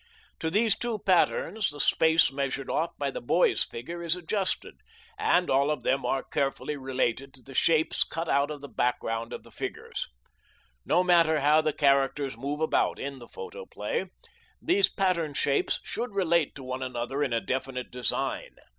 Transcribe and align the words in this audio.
To 0.39 0.49
these 0.49 0.75
two 0.75 0.97
patterns 0.97 1.69
the 1.69 1.79
space 1.79 2.31
measured 2.31 2.71
off 2.71 2.89
by 2.97 3.11
the 3.11 3.21
boy's 3.21 3.63
figure 3.63 4.01
is 4.01 4.15
adjusted, 4.15 4.79
and 5.15 5.47
all 5.47 5.69
of 5.69 5.83
them 5.83 6.07
are 6.07 6.21
as 6.21 6.25
carefully 6.31 6.75
related 6.75 7.35
to 7.35 7.43
the 7.43 7.53
shapes 7.53 8.03
cut 8.03 8.27
out 8.27 8.49
of 8.49 8.61
the 8.61 8.67
background 8.67 9.29
by 9.29 9.37
the 9.37 9.51
figures. 9.51 10.07
No 10.87 11.03
matter 11.03 11.41
how 11.41 11.61
the 11.61 11.71
characters 11.71 12.35
move 12.35 12.61
about 12.61 12.97
in 12.97 13.19
the 13.19 13.27
photoplay, 13.27 14.07
these 14.59 14.89
pattern 14.89 15.35
shapes 15.35 15.79
should 15.83 16.15
relate 16.15 16.55
to 16.55 16.63
one 16.63 16.81
another 16.81 17.21
in 17.23 17.31
a 17.31 17.39
definite 17.39 17.91
design. 17.91 18.55